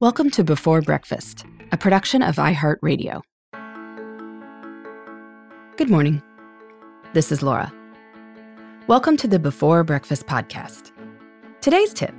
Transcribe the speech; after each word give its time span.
Welcome 0.00 0.30
to 0.30 0.42
Before 0.42 0.80
Breakfast, 0.80 1.44
a 1.72 1.76
production 1.76 2.22
of 2.22 2.36
iHeartRadio. 2.36 3.20
Good 5.76 5.90
morning. 5.90 6.22
This 7.12 7.30
is 7.30 7.42
Laura. 7.42 7.70
Welcome 8.86 9.18
to 9.18 9.28
the 9.28 9.38
Before 9.38 9.84
Breakfast 9.84 10.24
podcast. 10.24 10.92
Today's 11.60 11.92
tip 11.92 12.14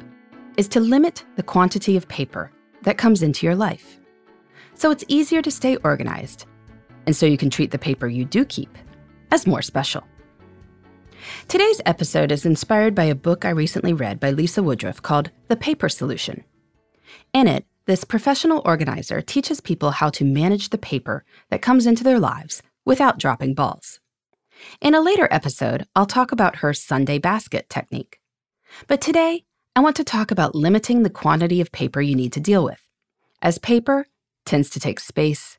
is 0.58 0.68
to 0.68 0.80
limit 0.80 1.26
the 1.38 1.42
quantity 1.42 1.98
of 1.98 2.08
paper 2.08 2.52
that 2.84 3.00
comes 3.00 3.24
into 3.24 3.48
your 3.48 3.56
life 3.56 4.00
so 4.76 4.92
it's 4.92 5.04
easier 5.08 5.42
to 5.42 5.50
stay 5.50 5.76
organized 5.78 6.46
and 7.08 7.16
so 7.16 7.26
you 7.26 7.36
can 7.36 7.50
treat 7.50 7.72
the 7.72 7.80
paper 7.80 8.06
you 8.06 8.26
do 8.26 8.46
keep 8.46 8.78
as 9.32 9.48
more 9.48 9.64
special. 9.64 10.04
Today's 11.48 11.82
episode 11.88 12.32
is 12.32 12.46
inspired 12.46 12.94
by 12.94 13.06
a 13.06 13.16
book 13.16 13.44
I 13.44 13.50
recently 13.50 13.94
read 13.94 14.20
by 14.20 14.30
Lisa 14.30 14.62
Woodruff 14.62 15.02
called 15.02 15.32
The 15.48 15.56
Paper 15.56 15.90
Solution. 15.90 16.44
In 17.34 17.48
it, 17.48 17.66
this 17.86 18.04
professional 18.04 18.62
organizer 18.64 19.22
teaches 19.22 19.60
people 19.60 19.92
how 19.92 20.10
to 20.12 20.24
manage 20.24 20.70
the 20.70 20.78
paper 20.78 21.26
that 21.50 21.62
comes 21.62 21.86
into 21.86 22.04
their 22.04 22.20
lives 22.20 22.62
without 22.86 23.18
dropping 23.18 23.54
balls. 23.56 24.00
In 24.80 24.94
a 24.94 25.02
later 25.02 25.28
episode, 25.32 25.88
I'll 25.96 26.06
talk 26.06 26.32
about 26.32 26.58
her 26.58 26.74
Sunday 26.74 27.18
basket 27.18 27.70
technique. 27.70 28.20
But 28.88 29.02
today, 29.02 29.46
I 29.76 29.80
want 29.80 29.96
to 29.96 30.04
talk 30.04 30.32
about 30.32 30.54
limiting 30.54 31.04
the 31.04 31.10
quantity 31.10 31.62
of 31.62 31.72
paper 31.72 32.02
you 32.02 32.16
need 32.16 32.34
to 32.34 32.40
deal 32.40 32.64
with, 32.64 32.82
as 33.42 33.58
paper 33.58 34.08
tends 34.46 34.70
to 34.72 34.80
take 34.80 35.00
space 35.00 35.58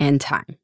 and 0.00 0.20
time. 0.20 0.58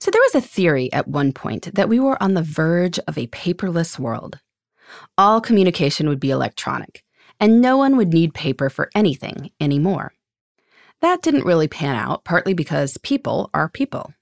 So, 0.00 0.10
there 0.10 0.20
was 0.22 0.34
a 0.34 0.46
theory 0.46 0.92
at 0.92 1.08
one 1.08 1.32
point 1.32 1.74
that 1.74 1.88
we 1.88 2.00
were 2.00 2.20
on 2.22 2.34
the 2.34 2.42
verge 2.42 2.98
of 3.06 3.16
a 3.16 3.28
paperless 3.28 3.98
world. 3.98 4.40
All 5.16 5.40
communication 5.40 6.08
would 6.08 6.20
be 6.20 6.30
electronic, 6.30 7.04
and 7.42 7.60
no 7.60 7.76
one 7.76 7.96
would 7.96 8.12
need 8.12 8.32
paper 8.34 8.70
for 8.70 8.88
anything 8.94 9.50
anymore. 9.60 10.14
That 11.00 11.22
didn't 11.22 11.44
really 11.44 11.66
pan 11.66 11.96
out, 11.96 12.22
partly 12.22 12.54
because 12.54 12.98
people 12.98 13.50
are 13.52 13.68
people. 13.68 14.14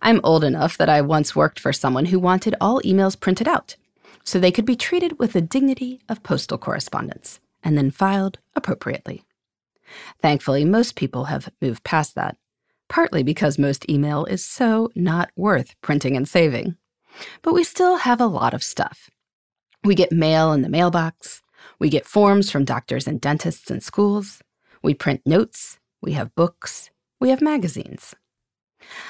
I'm 0.00 0.22
old 0.24 0.42
enough 0.42 0.78
that 0.78 0.88
I 0.88 1.02
once 1.02 1.36
worked 1.36 1.60
for 1.60 1.70
someone 1.70 2.06
who 2.06 2.18
wanted 2.18 2.54
all 2.58 2.80
emails 2.80 3.20
printed 3.20 3.46
out 3.46 3.76
so 4.24 4.38
they 4.38 4.50
could 4.50 4.64
be 4.64 4.74
treated 4.74 5.18
with 5.18 5.34
the 5.34 5.42
dignity 5.42 6.00
of 6.08 6.22
postal 6.22 6.56
correspondence 6.56 7.40
and 7.62 7.76
then 7.76 7.90
filed 7.90 8.38
appropriately. 8.54 9.22
Thankfully, 10.22 10.64
most 10.64 10.96
people 10.96 11.26
have 11.26 11.52
moved 11.60 11.84
past 11.84 12.14
that, 12.14 12.38
partly 12.88 13.22
because 13.22 13.58
most 13.58 13.86
email 13.86 14.24
is 14.24 14.42
so 14.42 14.90
not 14.94 15.30
worth 15.36 15.74
printing 15.82 16.16
and 16.16 16.26
saving. 16.26 16.76
But 17.42 17.52
we 17.52 17.64
still 17.64 17.98
have 17.98 18.20
a 18.20 18.26
lot 18.26 18.54
of 18.54 18.64
stuff. 18.64 19.10
We 19.84 19.94
get 19.94 20.10
mail 20.10 20.54
in 20.54 20.62
the 20.62 20.70
mailbox, 20.70 21.42
we 21.78 21.88
get 21.88 22.06
forms 22.06 22.50
from 22.50 22.64
doctors 22.64 23.06
and 23.06 23.20
dentists 23.20 23.70
and 23.70 23.82
schools. 23.82 24.40
We 24.82 24.94
print 24.94 25.22
notes. 25.26 25.78
We 26.00 26.12
have 26.12 26.34
books. 26.34 26.90
We 27.20 27.30
have 27.30 27.40
magazines. 27.40 28.14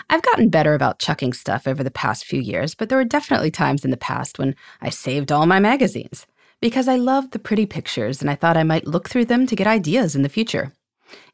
I've 0.08 0.22
gotten 0.22 0.48
better 0.48 0.74
about 0.74 0.98
chucking 0.98 1.32
stuff 1.32 1.66
over 1.66 1.82
the 1.82 1.90
past 1.90 2.24
few 2.24 2.40
years, 2.40 2.74
but 2.74 2.88
there 2.88 2.98
were 2.98 3.04
definitely 3.04 3.50
times 3.50 3.84
in 3.84 3.90
the 3.90 3.96
past 3.96 4.38
when 4.38 4.54
I 4.80 4.90
saved 4.90 5.32
all 5.32 5.46
my 5.46 5.60
magazines 5.60 6.26
because 6.60 6.88
I 6.88 6.96
loved 6.96 7.32
the 7.32 7.38
pretty 7.38 7.66
pictures 7.66 8.20
and 8.20 8.30
I 8.30 8.34
thought 8.34 8.56
I 8.56 8.62
might 8.62 8.86
look 8.86 9.08
through 9.08 9.26
them 9.26 9.46
to 9.46 9.56
get 9.56 9.66
ideas 9.66 10.14
in 10.16 10.22
the 10.22 10.28
future. 10.28 10.72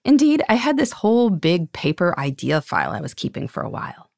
Indeed, 0.05 0.43
I 0.49 0.55
had 0.55 0.77
this 0.77 0.93
whole 0.93 1.31
big 1.31 1.73
paper 1.73 2.19
idea 2.19 2.61
file 2.61 2.91
I 2.91 3.01
was 3.01 3.15
keeping 3.15 3.49
for 3.49 3.63
a 3.63 3.71
while. 3.71 4.11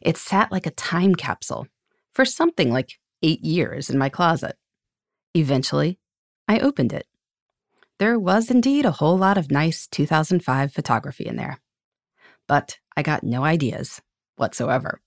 It 0.00 0.16
sat 0.16 0.52
like 0.52 0.66
a 0.66 0.70
time 0.72 1.14
capsule 1.14 1.66
for 2.14 2.24
something 2.24 2.72
like 2.72 2.98
eight 3.22 3.42
years 3.42 3.88
in 3.88 3.98
my 3.98 4.08
closet. 4.08 4.56
Eventually, 5.34 5.98
I 6.52 6.58
opened 6.58 6.92
it. 6.92 7.06
There 7.98 8.18
was 8.18 8.50
indeed 8.50 8.84
a 8.84 8.90
whole 8.90 9.16
lot 9.16 9.38
of 9.38 9.50
nice 9.50 9.86
2005 9.86 10.70
photography 10.70 11.24
in 11.24 11.36
there. 11.36 11.60
But 12.46 12.78
I 12.94 13.00
got 13.00 13.24
no 13.24 13.42
ideas 13.42 14.02
whatsoever. 14.36 15.00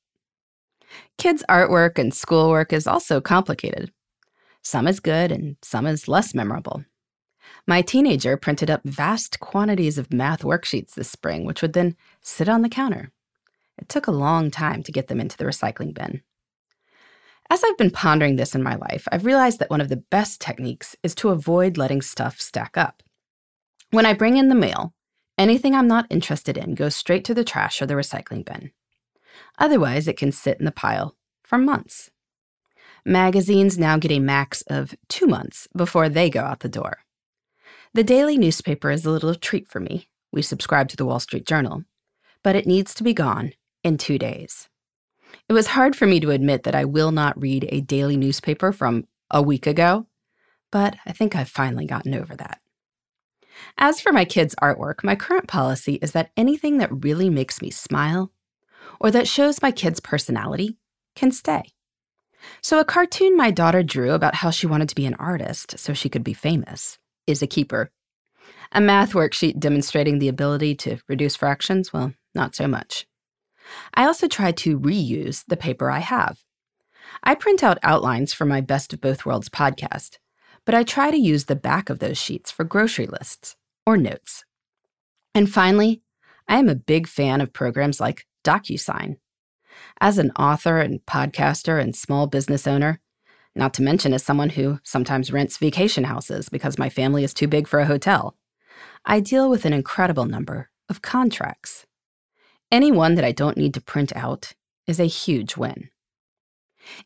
Kids' 1.20 1.44
artwork 1.48 2.00
and 2.00 2.12
schoolwork 2.12 2.74
is 2.74 2.88
also 2.88 3.22
complicated. 3.22 3.92
Some 4.64 4.88
is 4.88 5.00
good 5.00 5.32
and 5.32 5.58
some 5.62 5.86
is 5.86 6.08
less 6.08 6.34
memorable. 6.34 6.84
My 7.68 7.84
teenager 7.84 8.38
printed 8.38 8.72
up 8.72 8.82
vast 8.84 9.40
quantities 9.40 10.00
of 10.00 10.12
math 10.12 10.42
worksheets 10.42 10.96
this 10.96 11.12
spring, 11.12 11.46
which 11.46 11.62
would 11.62 11.74
then 11.74 11.96
sit 12.22 12.50
on 12.50 12.64
the 12.64 12.70
counter. 12.70 13.12
It 13.78 13.88
took 13.88 14.08
a 14.08 14.22
long 14.26 14.50
time 14.50 14.82
to 14.82 14.92
get 14.92 15.10
them 15.10 15.20
into 15.20 15.38
the 15.38 15.46
recycling 15.46 15.94
bin. 15.94 16.24
As 17.50 17.64
I've 17.64 17.78
been 17.78 17.92
pondering 17.92 18.36
this 18.36 18.56
in 18.56 18.64
my 18.64 18.76
life, 18.76 19.08
I've 19.12 19.26
realized 19.26 19.60
that 19.60 19.70
one 19.70 19.82
of 19.82 19.90
the 19.90 19.98
best 19.98 20.42
techniques 20.42 20.96
is 21.04 21.14
to 21.16 21.30
avoid 21.30 21.78
letting 21.78 22.02
stuff 22.02 22.42
stack 22.42 22.76
up. 22.78 23.04
When 23.92 24.06
I 24.06 24.14
bring 24.14 24.38
in 24.38 24.50
the 24.50 24.56
mail, 24.56 24.94
anything 25.38 25.76
I'm 25.76 25.88
not 25.88 26.08
interested 26.10 26.58
in 26.58 26.74
goes 26.74 26.96
straight 26.96 27.24
to 27.26 27.34
the 27.34 27.44
trash 27.44 27.82
or 27.82 27.86
the 27.86 27.94
recycling 27.94 28.44
bin. 28.44 28.72
Otherwise, 29.60 30.08
it 30.08 30.18
can 30.18 30.32
sit 30.32 30.58
in 30.60 30.66
the 30.66 30.72
pile 30.72 31.16
for 31.44 31.58
months. 31.58 32.10
Magazines 33.06 33.78
now 33.78 33.98
get 33.98 34.12
a 34.12 34.20
max 34.20 34.64
of 34.64 34.96
two 35.08 35.28
months 35.28 35.68
before 35.76 36.10
they 36.10 36.30
go 36.32 36.42
out 36.42 36.62
the 36.62 36.70
door. 36.70 37.00
The 37.94 38.04
daily 38.04 38.38
newspaper 38.38 38.90
is 38.90 39.06
a 39.06 39.12
little 39.12 39.36
treat 39.36 39.68
for 39.68 39.80
me. 39.80 40.10
We 40.32 40.42
subscribe 40.42 40.90
to 40.90 40.98
the 40.98 41.06
Wall 41.06 41.20
Street 41.20 41.46
Journal, 41.46 41.84
but 42.44 42.56
it 42.56 42.66
needs 42.66 42.96
to 42.96 43.04
be 43.04 43.14
gone 43.14 43.54
in 43.84 43.98
two 43.98 44.18
days. 44.18 44.68
It 45.48 45.54
was 45.54 45.68
hard 45.68 45.96
for 45.96 46.06
me 46.06 46.20
to 46.20 46.32
admit 46.32 46.64
that 46.64 46.76
I 46.76 46.86
will 46.86 47.12
not 47.12 47.40
read 47.40 47.68
a 47.70 47.82
daily 47.82 48.18
newspaper 48.18 48.72
from 48.72 49.08
a 49.30 49.42
week 49.42 49.68
ago, 49.68 50.08
but 50.72 50.96
I 51.06 51.12
think 51.12 51.36
I've 51.36 51.50
finally 51.50 51.86
gotten 51.86 52.14
over 52.14 52.36
that. 52.36 52.60
As 53.78 54.02
for 54.02 54.12
my 54.12 54.26
kids' 54.26 54.56
artwork, 54.62 55.04
my 55.04 55.16
current 55.16 55.48
policy 55.48 55.96
is 55.96 56.12
that 56.12 56.32
anything 56.36 56.78
that 56.78 57.04
really 57.04 57.30
makes 57.30 57.62
me 57.62 57.72
smile 57.72 58.32
or 59.00 59.12
that 59.12 59.28
shows 59.28 59.62
my 59.62 59.72
kids' 59.72 60.00
personality 60.00 60.78
can 61.16 61.32
stay. 61.32 61.64
So, 62.62 62.80
a 62.80 62.86
cartoon 62.86 63.36
my 63.36 63.52
daughter 63.52 63.82
drew 63.82 64.12
about 64.12 64.36
how 64.36 64.52
she 64.52 64.68
wanted 64.68 64.90
to 64.90 64.96
be 64.96 65.06
an 65.06 65.16
artist 65.16 65.80
so 65.80 65.94
she 65.94 66.10
could 66.10 66.24
be 66.24 66.34
famous 66.34 67.00
is 67.26 67.42
a 67.42 67.48
keeper. 67.48 67.92
A 68.72 68.82
math 68.82 69.14
worksheet 69.14 69.60
demonstrating 69.60 70.20
the 70.20 70.28
ability 70.28 70.76
to 70.76 70.98
reduce 71.08 71.36
fractions, 71.36 71.92
well, 71.92 72.14
not 72.36 72.56
so 72.56 72.68
much. 72.68 73.08
I 73.94 74.06
also 74.06 74.28
try 74.28 74.52
to 74.52 74.80
reuse 74.80 75.44
the 75.48 75.58
paper 75.58 75.90
I 75.90 76.00
have. 76.00 76.40
I 77.24 77.36
print 77.36 77.64
out 77.64 77.80
outlines 77.84 78.34
for 78.34 78.46
my 78.46 78.62
Best 78.62 78.94
of 78.94 79.02
Both 79.02 79.26
Worlds 79.26 79.50
podcast, 79.50 80.18
but 80.66 80.76
I 80.76 80.84
try 80.84 81.12
to 81.12 81.18
use 81.18 81.46
the 81.46 81.56
back 81.56 81.90
of 81.90 82.00
those 82.00 82.18
sheets 82.18 82.52
for 82.52 82.64
grocery 82.64 83.08
lists 83.08 83.56
or 83.86 83.98
notes. 83.98 84.44
And 85.34 85.52
finally, 85.52 86.02
I 86.48 86.58
am 86.58 86.70
a 86.70 86.76
big 86.76 87.08
fan 87.08 87.42
of 87.42 87.54
programs 87.54 88.00
like 88.00 88.26
DocuSign. 88.44 89.18
As 90.00 90.18
an 90.18 90.32
author 90.32 90.80
and 90.80 91.06
podcaster 91.06 91.82
and 91.82 91.96
small 91.96 92.28
business 92.28 92.68
owner, 92.68 93.02
not 93.56 93.74
to 93.76 93.84
mention 93.84 94.14
as 94.14 94.24
someone 94.24 94.50
who 94.50 94.80
sometimes 94.84 95.32
rents 95.32 95.58
vacation 95.58 96.04
houses 96.04 96.50
because 96.50 96.78
my 96.78 96.90
family 96.90 97.24
is 97.24 97.34
too 97.34 97.48
big 97.48 97.68
for 97.68 97.80
a 97.80 97.86
hotel, 97.86 98.36
I 99.06 99.20
deal 99.20 99.50
with 99.50 99.66
an 99.66 99.74
incredible 99.74 100.26
number 100.26 100.70
of 100.90 101.02
contracts. 101.02 101.86
Any 102.76 102.92
one 102.92 103.16
that 103.16 103.24
I 103.24 103.32
don't 103.32 103.56
need 103.56 103.74
to 103.76 103.80
print 103.82 104.14
out 104.18 104.52
is 104.86 105.00
a 105.00 105.06
huge 105.06 105.56
win. 105.56 105.92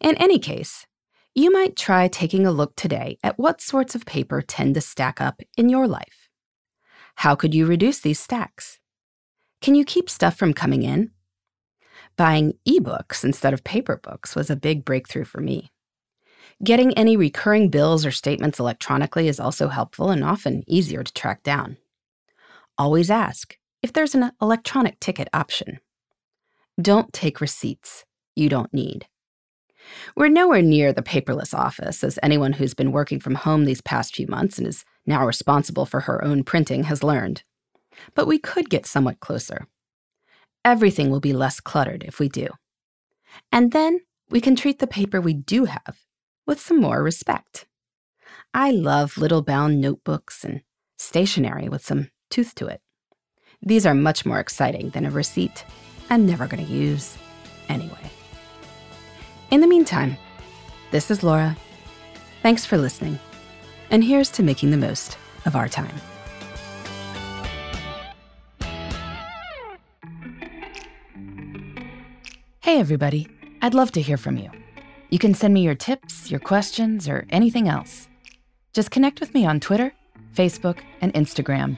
In 0.01 0.15
any 0.15 0.39
case, 0.39 0.87
you 1.35 1.51
might 1.53 1.75
try 1.75 2.07
taking 2.07 2.47
a 2.47 2.51
look 2.51 2.75
today 2.75 3.19
at 3.21 3.37
what 3.37 3.61
sorts 3.61 3.93
of 3.93 4.03
paper 4.03 4.41
tend 4.41 4.73
to 4.73 4.81
stack 4.81 5.21
up 5.21 5.43
in 5.57 5.69
your 5.69 5.87
life. 5.87 6.27
How 7.17 7.35
could 7.35 7.53
you 7.53 7.67
reduce 7.67 7.99
these 7.99 8.19
stacks? 8.19 8.79
Can 9.61 9.75
you 9.75 9.85
keep 9.85 10.09
stuff 10.09 10.35
from 10.35 10.55
coming 10.55 10.81
in? 10.81 11.11
Buying 12.17 12.55
ebooks 12.67 13.23
instead 13.23 13.53
of 13.53 13.63
paper 13.63 13.95
books 13.95 14.35
was 14.35 14.49
a 14.49 14.55
big 14.55 14.83
breakthrough 14.83 15.23
for 15.23 15.39
me. 15.39 15.71
Getting 16.63 16.95
any 16.95 17.15
recurring 17.15 17.69
bills 17.69 18.07
or 18.07 18.11
statements 18.11 18.57
electronically 18.57 19.27
is 19.27 19.39
also 19.39 19.67
helpful 19.67 20.09
and 20.09 20.23
often 20.23 20.63
easier 20.65 21.03
to 21.03 21.13
track 21.13 21.43
down. 21.43 21.77
Always 22.75 23.11
ask 23.11 23.58
if 23.81 23.93
there's 23.93 24.15
an 24.15 24.31
electronic 24.41 24.99
ticket 24.99 25.27
option. 25.33 25.79
Don't 26.81 27.11
take 27.13 27.41
receipts 27.41 28.05
you 28.35 28.49
don't 28.49 28.73
need. 28.73 29.07
We're 30.15 30.29
nowhere 30.29 30.61
near 30.61 30.93
the 30.93 31.01
paperless 31.01 31.53
office, 31.53 32.03
as 32.03 32.19
anyone 32.21 32.53
who's 32.53 32.73
been 32.73 32.91
working 32.91 33.19
from 33.19 33.35
home 33.35 33.65
these 33.65 33.81
past 33.81 34.15
few 34.15 34.27
months 34.27 34.57
and 34.57 34.67
is 34.67 34.85
now 35.05 35.25
responsible 35.25 35.85
for 35.85 36.01
her 36.01 36.23
own 36.23 36.43
printing 36.43 36.83
has 36.83 37.03
learned. 37.03 37.43
But 38.15 38.27
we 38.27 38.37
could 38.37 38.69
get 38.69 38.85
somewhat 38.85 39.19
closer. 39.19 39.67
Everything 40.63 41.09
will 41.09 41.19
be 41.19 41.33
less 41.33 41.59
cluttered 41.59 42.03
if 42.03 42.19
we 42.19 42.29
do. 42.29 42.47
And 43.51 43.71
then 43.71 44.01
we 44.29 44.41
can 44.41 44.55
treat 44.55 44.79
the 44.79 44.87
paper 44.87 45.19
we 45.19 45.33
do 45.33 45.65
have 45.65 45.97
with 46.45 46.59
some 46.59 46.79
more 46.79 47.01
respect. 47.01 47.65
I 48.53 48.71
love 48.71 49.17
little 49.17 49.41
bound 49.41 49.79
notebooks 49.79 50.43
and 50.43 50.61
stationery 50.97 51.69
with 51.69 51.85
some 51.85 52.09
tooth 52.29 52.55
to 52.55 52.67
it. 52.67 52.81
These 53.61 53.85
are 53.85 53.93
much 53.93 54.25
more 54.25 54.39
exciting 54.39 54.89
than 54.91 55.05
a 55.05 55.11
receipt 55.11 55.65
I'm 56.09 56.25
never 56.25 56.47
going 56.47 56.65
to 56.65 56.71
use 56.71 57.17
anyway. 57.67 58.09
In 59.51 59.61
the 59.61 59.67
meantime, 59.67 60.17
this 60.91 61.11
is 61.11 61.23
Laura. 61.23 61.55
Thanks 62.41 62.65
for 62.65 62.77
listening. 62.77 63.19
And 63.91 64.03
here's 64.03 64.29
to 64.31 64.43
making 64.43 64.71
the 64.71 64.77
most 64.77 65.17
of 65.45 65.55
our 65.55 65.67
time. 65.67 65.93
Hey, 72.61 72.79
everybody. 72.79 73.27
I'd 73.61 73.73
love 73.73 73.91
to 73.93 74.01
hear 74.01 74.17
from 74.17 74.37
you. 74.37 74.49
You 75.09 75.19
can 75.19 75.33
send 75.33 75.53
me 75.53 75.61
your 75.61 75.75
tips, 75.75 76.31
your 76.31 76.39
questions, 76.39 77.09
or 77.09 77.25
anything 77.29 77.67
else. 77.67 78.07
Just 78.73 78.91
connect 78.91 79.19
with 79.19 79.33
me 79.33 79.45
on 79.45 79.59
Twitter, 79.59 79.91
Facebook, 80.33 80.79
and 81.01 81.13
Instagram 81.13 81.77